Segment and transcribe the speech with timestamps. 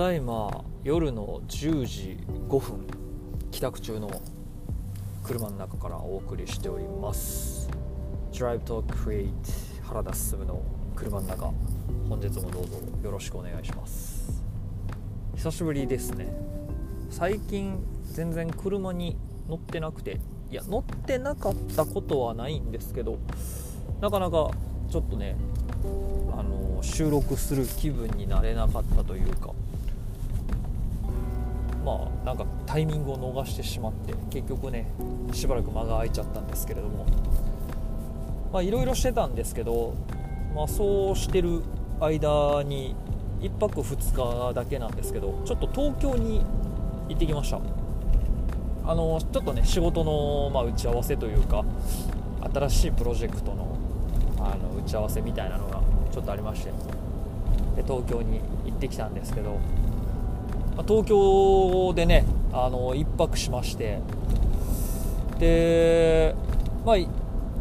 [0.00, 2.86] ただいま夜の10時5分
[3.50, 4.10] 帰宅中の
[5.22, 7.68] 車の中からお送りしております。
[8.32, 9.30] Drive Talk Create
[9.82, 10.62] 原田進の
[10.96, 11.52] 車の中。
[12.08, 14.42] 本日もどうぞよろしくお願いします。
[15.34, 16.32] 久しぶりですね。
[17.10, 19.18] 最近全然車に
[19.50, 20.18] 乗ってなくて
[20.50, 23.18] いや乗ってなかったことはないんですけど
[24.00, 24.50] なかなか
[24.90, 25.36] ちょっとね
[26.32, 29.50] あの収録する気分になれなかったというか
[31.84, 34.86] まあなんかタイミングを逃してしまって結局ね
[35.32, 37.06] しばらく間が空いちゃったんですけれども。
[38.52, 39.94] まあいろいろしてたんですけど、
[40.54, 41.62] まあ、そうしてる
[42.00, 42.96] 間に
[43.40, 46.44] 1泊2日だけなんですけどちょっと東京に
[47.08, 47.60] 行ってきました。
[48.84, 51.64] あのちょっとね仕事の、まあ、打ち合わせというか
[52.52, 53.76] 新しいプロジェクトの
[54.38, 56.72] あの打ち合わせみたいなのがちょっとありまして
[57.76, 59.58] で東京に行ってきたんですけど、
[60.80, 64.00] ま、東京でねあの1泊しまして。
[65.38, 66.34] で、
[66.84, 66.96] まあ、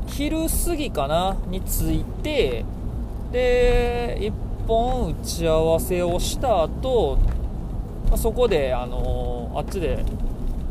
[0.07, 2.65] 昼過ぎかなに着いて
[3.31, 4.33] で1
[4.67, 7.17] 本打ち合わせをした後、
[8.09, 10.03] まあそこであのあっちで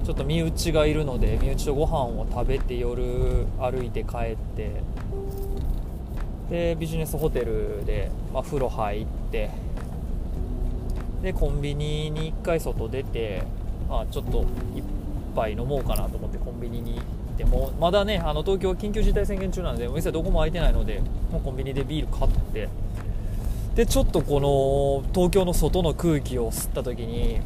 [0.05, 4.83] ちょっと身内がいるので身内とご飯を食べて夜歩いて帰って
[6.51, 9.51] でビジネスホテルで、まあ、風呂入って
[11.23, 13.43] でコンビニに1回外出て、
[13.91, 14.83] あ、ちょっと一
[15.35, 17.05] 杯飲もうかなと思ってコンビニに行っ
[17.37, 22.69] てもまだねあの東京緊急事態宣言中なのでお店どこも開いてないのでもうコンビニでビール買って
[23.75, 27.41] でちょっとこの東京の外の空気を吸った時に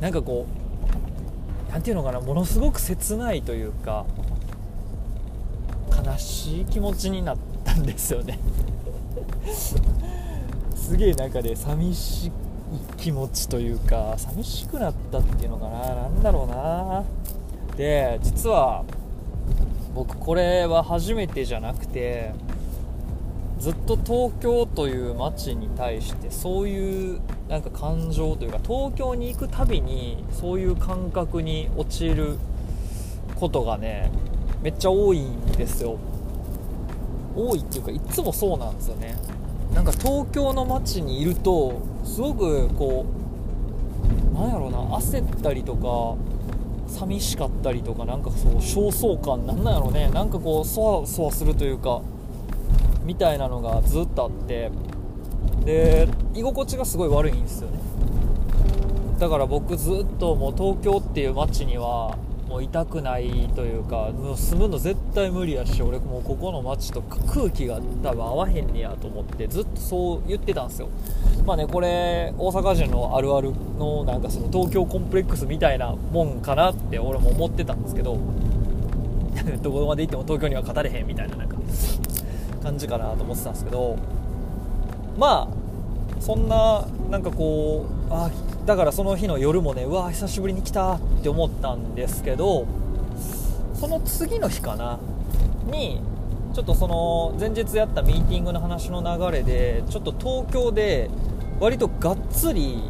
[0.00, 0.46] なんかこ
[1.68, 4.04] う何ていうのかなものすごく切ないというか
[6.04, 8.38] 悲しい気持ちになったんですよね。
[10.74, 12.32] すげえ中で寂しい
[12.96, 15.94] 気持ちというか寂しくなったっていうのかな。
[15.94, 17.04] 何だろうな。
[17.76, 18.84] で実は
[19.94, 22.32] 僕これは初めてじゃなくて
[23.58, 32.38] ずっと東京という街に対してそういうなんか感情というか東京に行くたびにそういう感覚に陥る
[33.34, 34.10] ことがね
[34.62, 35.98] めっちゃ多いんですよ。
[37.36, 39.16] 多いっていうかいつもそうなんですよね。
[39.74, 43.06] なんか東京の街にいるとすごくこ
[44.32, 46.16] うなんやろうな焦ったりとか
[46.92, 50.10] 寂しかったりとかなんかそう焦燥感なんなんやろうね。
[50.10, 52.02] なんかこうそわそわするというか
[53.04, 54.70] みたいなのがずっとあって。
[55.64, 57.78] で居心地がすごい悪いんですよね。
[59.18, 62.16] だから僕ずっともう東京っていう街には
[62.50, 70.88] もう痛くないというかもう住むの絶対無理やし俺もうここの街と空気が多分合わへんねやと思ってずっとそう言ってたんですよ。
[71.46, 78.18] まあねこれ大阪人のあるあるのなんかその東京コンプレックスみたいなもんかなって俺も思ってたんですけど
[79.62, 81.56] どこまで行っても東京には語れへんみたいななんか
[82.64, 83.96] 感じかなと思ってたんですけど
[85.16, 88.30] まあそんななんかこうあ
[88.66, 92.66] だからその日の夜もねうわ久しぶりに来たって思ったんですけど
[93.74, 94.98] その次の日かな
[95.66, 96.02] に
[96.52, 101.08] ちょっとその前日やったミーティングの話の流れでちょっと東京で
[101.60, 102.82] 割とがっつり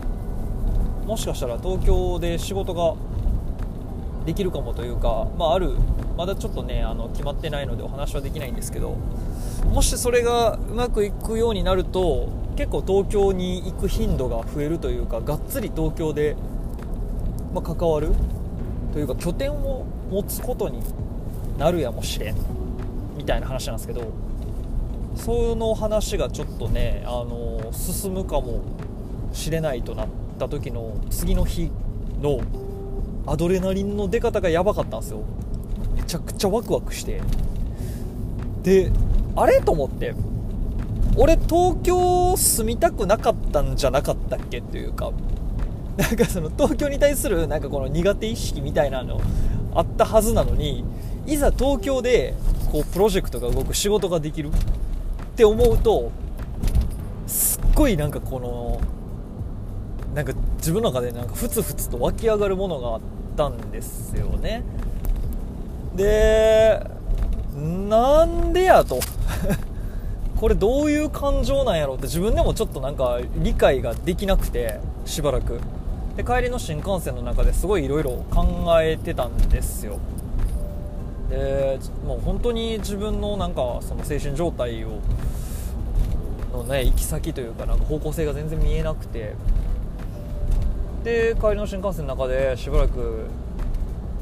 [1.04, 2.94] もしかしたら東京で仕事が
[4.24, 5.74] できるかもというか、まあ、ある
[6.16, 8.96] まだちょっとねあの決まってないのでお話はできないんですけど
[9.64, 12.28] もしそれがうまくいくようになると
[12.60, 16.36] 結構東京に行く頻度が増えるというかがっつり東京で、
[17.54, 18.10] まあ、関わる
[18.92, 20.82] というか拠点を持つことに
[21.56, 22.36] なるやもしれん
[23.16, 24.12] みたいな話なんですけど
[25.16, 28.60] その話がちょっとねあの進むかも
[29.32, 31.72] しれないとなった時の次の日
[32.20, 32.40] の
[33.26, 35.22] アドレナリンの出方がやばかったんですよ。
[35.96, 37.22] めちゃくちゃワクワクして。
[38.62, 38.92] で
[39.34, 39.62] あれ？
[39.62, 40.14] と思って。
[41.50, 45.10] 東京住みたくなかったんじゃなかったっけっていうか。
[45.96, 49.20] なんかその東京に対するなんかこの苦手意識みたいなの
[49.74, 50.84] あったはずなのに
[51.26, 52.34] いざ東京で
[52.72, 54.50] こうプロジェクトが動く仕事ができる。
[54.50, 54.52] っ
[55.36, 56.12] て思うと
[57.26, 58.80] すっごいなんかこの
[60.14, 63.00] なんか自分の中でなんかふつふつと湧き上がるものがあっ
[63.36, 64.62] たんですよね。
[65.96, 66.80] で
[67.88, 69.00] なんでやと。
[70.40, 75.60] これどういう感情なんやろうって自分でもちょっとなんか理解ができなくてしばらく。
[76.16, 79.98] で帰りの新幹線の中ですごいいろいろ考えてたんですよ。
[81.28, 85.00] でもう本当に自分のなんかその精神状態を
[86.52, 89.34] のね行き先というかなんか方向性が全然見えなくて。
[91.04, 93.24] で帰りの新幹線の中でしばらく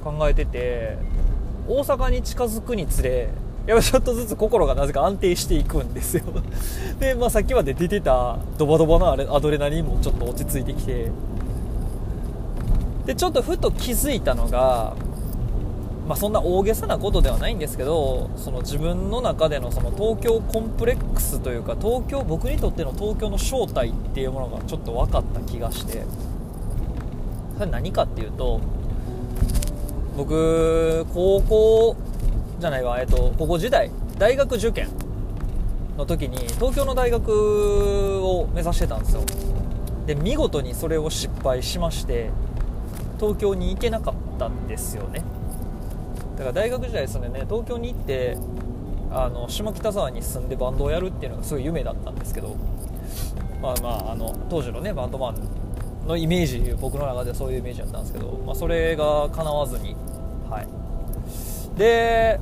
[0.05, 0.97] 考えてて
[1.67, 3.29] 大阪に近づくにつれ
[3.69, 6.25] やっぱちょっとずつ心がなぜか安定していくんですよ。
[6.99, 11.13] で、まあ、さっきまで出てたドバドバのあれアドレナリンもちょっと落ち着いてきて。
[13.05, 14.95] でちょっとふと気づいたのが
[16.07, 26.05] まあ、そんな大げさなことではないんですけどその自分の中でのその東京コンプレックスというか東京僕にとっての東京の正体っていうものがちょっと分かった気がして。
[27.59, 28.61] それ何かっていうと
[30.17, 31.97] 僕高校
[32.59, 34.89] じゃないわ、えっと、高校時代大学受験
[35.97, 39.23] の時に東京の大学を目指してたんですよ。
[40.07, 42.31] で見事にそれを失敗しまして
[43.19, 45.23] 東京に行けなかったんですよね。
[46.37, 47.29] だから大学時代ですね。
[47.49, 48.39] 東京に行って
[49.11, 52.57] あの下北沢に住んでバンドをやるっていうのがすごい夢だったんですけど
[53.63, 59.97] まあまああの当時のねバンドマンのイメージ僕の中ではそういうイメージだったんですけど、まあ、それが叶わずに
[60.49, 60.88] はい。
[61.79, 62.41] で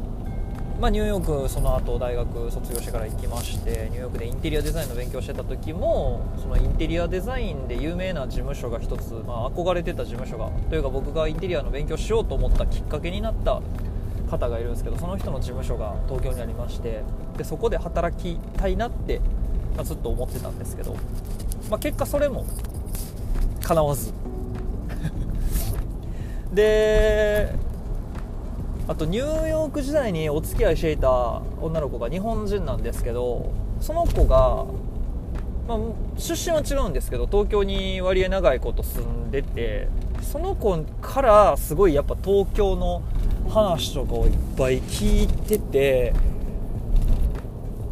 [0.81, 13.63] まあ、ニューヨークその後大学卒業してから行きましてニューヨークでインテリアデザインの勉強してた時もそのインテリアデザインで有名な事務所が1つ、まあ、憧れてた事務所がというか僕がインテリアの勉強しようと思ったきっかけになった
[14.31, 17.03] 方がいるんですけどその人の事務所が東京にありまして
[17.39, 19.21] でそこで働きたいなって、
[19.77, 20.95] まあ、ずっと思ってたんですけど、
[21.71, 22.45] まあ、結果それも
[23.63, 24.13] 叶わず。
[26.53, 27.66] で
[28.89, 34.65] あとニューヨーク時代にお付き合いしていた女の子が日本人なんですけどその子が、
[35.67, 35.79] まあ、
[36.19, 39.89] 出身は違うんですけど東京に割合長いこと住んでて
[40.23, 43.03] その子からすごいやっぱ東京の
[43.49, 46.15] 話とかをいっぱい聞いてて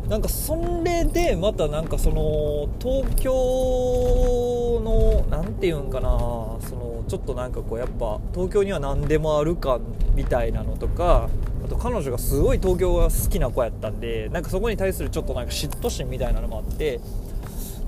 [0.08, 0.54] なんかそ
[0.84, 9.80] れでまたなんかその東京の何て言うんかなそのちょっとなんかこうやっぱ東京には何でもあるか
[10.14, 11.30] みたいなのとか
[11.64, 17.00] あと彼女がすごい東京が好きな子やったんでなんかそこに対するちょっとなんか嫉妬心みたいなのもあって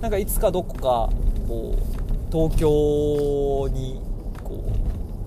[0.00, 1.10] なんかいつかどこか
[1.46, 4.00] こう東京に
[4.42, 4.64] こ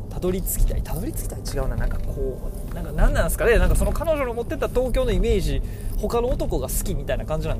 [0.09, 3.57] うたどり着きたいたどり着きたい違うななんかこうなんか何なんですかね？
[3.57, 5.61] なんかその彼女の持ってた東京のイメージ
[5.97, 7.59] 他の男が好きみたいな感じなん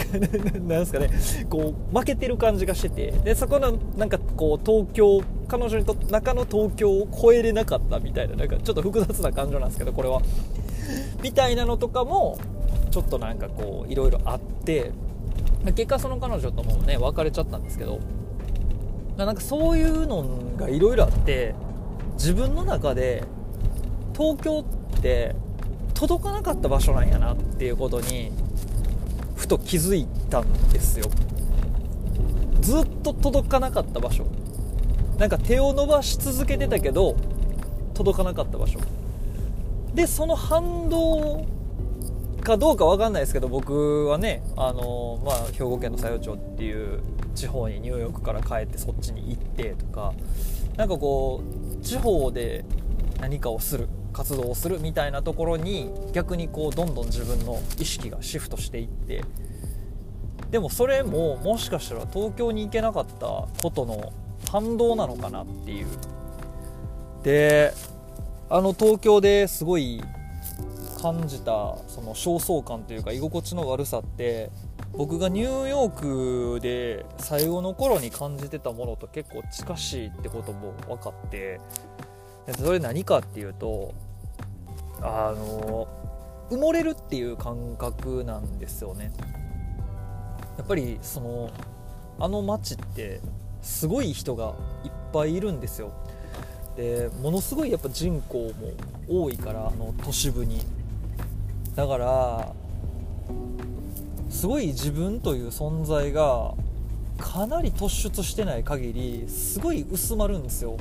[0.66, 1.10] なんですかね？
[1.50, 3.10] こう負けてる感じがしてて。
[3.12, 10.22] でそこのなんかこう東京彼女にとって中の東京を超えれなかったみたいななんかちょっと複雑な感情なんですけどこれは。
[11.22, 12.38] みたいなのとかも
[12.90, 14.92] ちょっとなんかこういろいろあって。
[15.76, 17.98] 結果その彼女ともね別れちゃったんですけど。
[19.18, 20.24] なんかそういうの
[20.56, 21.54] がいろいろあって
[22.14, 23.24] 自分の中で
[24.20, 24.66] 東京
[24.98, 25.34] って
[25.94, 28.30] 届かなかった場所なんやなっていうことに
[29.34, 31.06] ふと気づいたんですよ。
[32.60, 34.26] ずっと届かなかった場所。
[35.16, 37.16] なんか手を伸ばし続けてたけど
[37.94, 38.78] 届かなかった場所。
[39.94, 41.46] でその反動
[42.42, 47.00] かどうか分かんないですけど僕はねあの、まあ、兵庫県の佐用町っていう
[47.34, 50.12] 地方にニューヨークから帰ってそっちに行ってとか
[50.76, 52.66] なんかこう地方で
[53.18, 53.88] 何かをする。
[54.12, 59.24] 活動をするみたいなところに逆にこうどんどん自分の意識がシフトしていって
[60.50, 63.26] でもそれももしかしたら東京に行けなかった
[63.62, 64.12] ことの
[64.50, 65.86] 反動なのかなっていう。
[67.22, 67.72] で
[68.48, 70.02] あの東京ですごい
[71.00, 74.50] 感じたその焦燥感というか居心地の悪さって
[74.92, 81.60] 僕がニューヨークで最後の頃に感じてたものと結構近しいってことも分かって
[82.58, 83.94] それ何かっていうと
[85.00, 85.86] あの
[86.50, 89.12] 埋もれるっていう感覚なんですよね。
[90.58, 91.50] やっぱりその
[92.18, 93.20] あの街って
[93.62, 94.54] すごい人が
[94.84, 95.92] いっぱいいるんですよ。
[96.76, 98.72] でものすごいやっぱ人口も
[99.08, 100.60] 多いからあの都市部に。
[101.76, 102.52] だから
[104.28, 106.54] すごい自分という存在が
[107.18, 110.76] かなり突出してない限りすごい薄まるんですよ。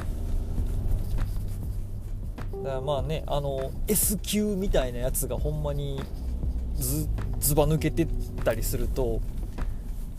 [2.63, 6.01] だからまあねあの S 級みたいなやつがほんまに
[6.75, 7.07] ず
[7.39, 8.07] ずば抜けてっ
[8.43, 9.21] たりすると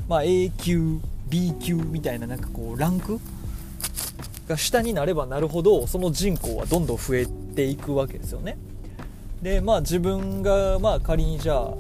[0.09, 3.21] まあ A 級 B 級みたいななんかこうランク
[4.49, 8.59] が下になればなるほどその人口はどんどん増えていくわけですよね。
[9.43, 11.75] でまあ自分がまあ仮にじゃあ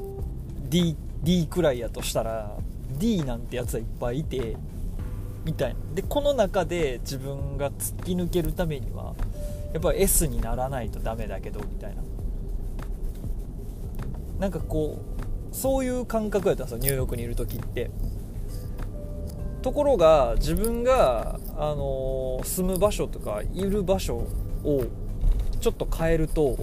[0.68, 2.56] D, D くらいやとしたら
[2.92, 4.56] D なんてやつはいっぱいいて
[5.44, 5.80] みたいな。
[5.94, 9.14] でこの中で自分が突き抜けるためには
[9.72, 12.02] やっぱ S にならないとダメだけどみたいな。
[14.38, 14.98] なんかこ
[15.52, 17.90] うそういう感覚やったんですよニューヨークにいる時って。
[19.62, 24.16] ところが自分が、あの住む場所とかいる場所
[24.64, 24.84] を
[25.60, 26.56] ちょっと変えると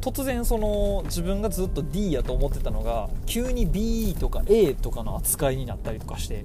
[0.00, 6.44] 突然その自分がずっと D やと思ってたのが急に B とか A とかの扱いになったりとかして。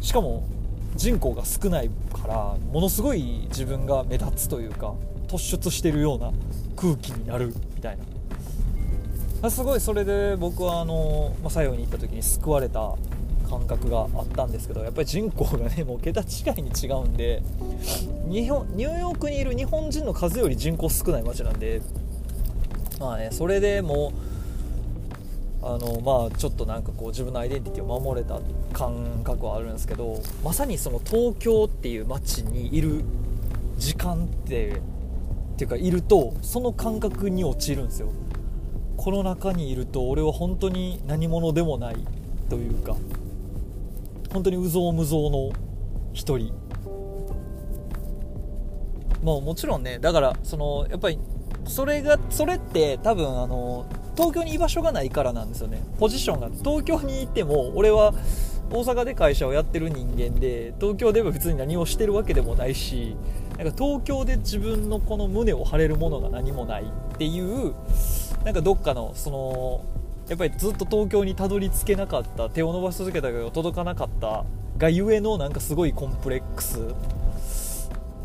[0.00, 0.44] しかも
[0.94, 4.94] 人口が少ないからものすごい自分が目立つというか
[5.28, 6.32] 突出してるような
[6.76, 9.50] 空気になるみたいな。
[9.50, 12.94] すごいそれで僕はあの、まあ、西洋に行った時に救われた
[13.50, 16.24] 感覚があったんですけどやっぱり人口がねもう桁違
[16.56, 17.42] いに違うんで
[18.30, 21.82] 日本ニューヨークにいる日本人の数より人口少ない街なんで
[23.00, 24.31] まあねそれでもう
[25.62, 28.40] あのまあちょっとなんかこう自分のアイデンティティを守れた
[28.72, 33.04] 感覚はあるんですけどまさにその東京っていう街にいる
[33.78, 38.08] 時間ってっていうかいるとその感覚に陥るんですよ。
[38.96, 41.96] この中にいると俺は本当に何者でもない
[42.48, 42.96] というか
[44.32, 45.50] 本当に有象無象の
[46.12, 46.52] 一人。
[49.22, 51.18] まあもちろんねだからそのやっぱり
[51.66, 55.82] それがそれって多分あの東京に居場所がないからなんですよね。
[55.98, 56.48] ポジションが。
[56.48, 58.12] 東京にいても俺は
[58.70, 63.16] 大阪で会社をやってる人間で東京では別に何をしてるわけでもないし
[63.58, 67.74] なんか東京で自分のこの胸を張れるものが何もないっていう
[68.44, 69.84] なんかどっかのその
[70.28, 74.44] やっぱりずっと東京にたどり着けなかった手を伸ばし続けたけど届かなかった
[74.78, 76.80] がゆえのなんかすごいコンプレックス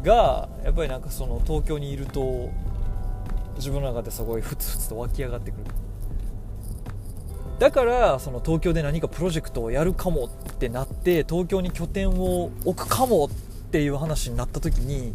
[0.03, 2.49] がやっぱりなんかその東京にいると
[3.57, 5.63] 自分の中ですごいふつふつと湧き上がってくる。
[7.59, 13.29] だからその東京で何かプロジェクトをやるかもってなって東京に拠点を置くかもっ
[13.71, 15.13] ていう話になった時に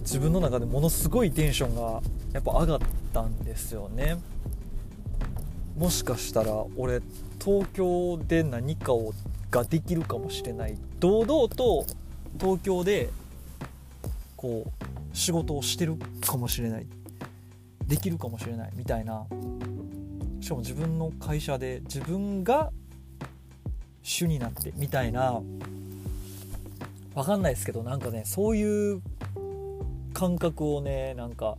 [0.00, 2.80] 自分の中でものすごいテンションがやっぱ上がっ
[3.12, 4.16] たんですよね。
[5.76, 7.00] もしかしたら俺
[7.42, 9.12] 東京で何かを
[9.50, 10.78] ができるかもしれない。
[11.00, 11.84] 堂々と
[12.40, 13.10] 東京で
[14.36, 16.86] こう仕事をしてるかもしれない。
[17.86, 19.26] できるかもしれないみたいな。
[20.40, 22.72] しかも自分の会社で自分が
[24.02, 25.40] 主になってみたいな。
[27.14, 29.02] 分かんないですけどなんかねそういう
[30.14, 31.56] 感覚をねなんか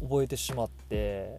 [0.00, 1.38] 覚えてしまって。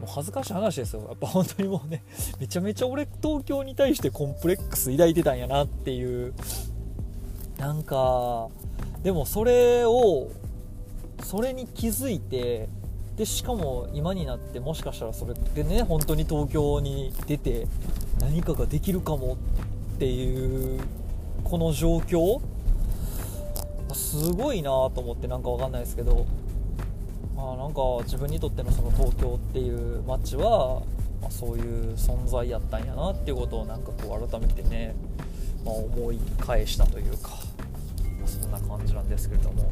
[0.00, 1.02] もう恥ずかしい話ですよ。
[1.08, 2.02] やっぱ本当にもうね
[2.38, 6.32] めちゃめちゃ俺東京に対してコンプレックス抱いてたんやなっていう。
[7.58, 8.48] なんか
[9.02, 10.30] でもそれを
[11.22, 12.70] それに気づいて
[13.16, 17.66] でしかも今になってもしかしたらそれでね本当に東京に出て
[18.20, 19.36] 何かができるかも
[19.96, 20.80] っていう
[21.44, 22.40] この状況？
[23.92, 26.26] すごいなと思ってなんかわかんないですけど。
[27.36, 30.82] まあなんか自分にとってのその東京っていう街は、
[31.22, 34.94] まあ、そういう存在やったんやなっていうことをなんかこう改めてね、
[35.64, 39.70] まあ、思い返したというか、まあ、そんな感じなんですけれども。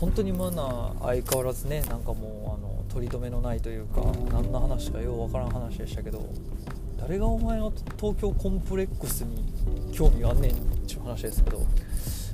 [0.00, 4.00] 本当にまだ相変わらずねなんかもうあの取り留めのないというか
[4.32, 6.24] 何の話かようわからん話でしたけど
[7.00, 9.44] 誰がお前の東京コンプレックスに
[9.92, 10.54] 興味があんねんっ
[10.86, 11.66] ていう話ですけど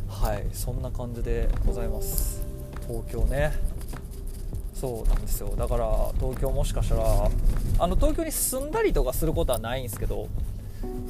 [0.09, 2.43] はいそんな感じでございます。
[2.87, 3.53] 東京ね。
[4.75, 5.55] そうなんですよ。
[5.57, 5.87] だから
[6.21, 7.31] 東京もしかしたら
[7.79, 10.29] あの東京に住んだりとかすることはないんですけど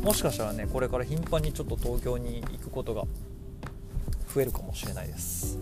[0.02, 3.04] もしかしたらねこれから頻繁にちょっと東京に行くことが
[4.32, 5.58] 増えるかもしれないです。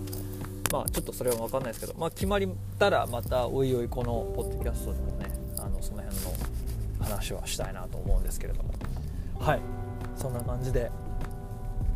[0.73, 2.41] まあちょっとそれは分かんないですけど、まあ、決まっ
[2.79, 6.33] たらまたおいおいこのポッドキャストでもねあのその辺の
[7.01, 8.73] 話はしたいなと思うんですけれども。
[9.39, 9.61] はい。
[10.17, 10.91] そんな感じで、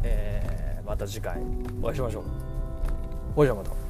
[0.02, 1.40] えー、また次回
[1.80, 2.24] お会いしましょう。
[3.34, 3.85] ほいじゃまた。